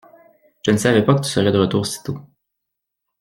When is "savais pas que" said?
0.77-1.19